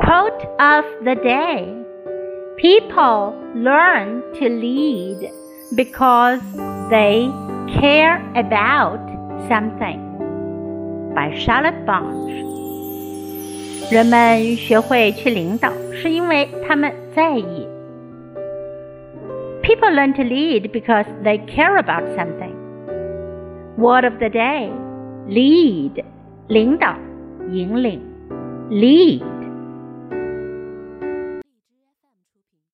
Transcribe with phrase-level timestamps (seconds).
[0.00, 1.74] Quote of the day
[2.56, 5.30] People learn to lead
[5.76, 6.40] because
[6.90, 7.30] they
[7.80, 9.00] care about
[9.48, 10.00] something.
[11.14, 12.44] By Charlotte Bunch.
[13.90, 17.68] 人们学会去领导，是因为他们在意。
[19.62, 22.54] People learn to lead because they care about something.
[23.76, 24.70] Word of the day:
[25.28, 26.02] lead，
[26.48, 26.94] 领导，
[27.50, 28.00] 引领
[28.73, 29.32] ，lead。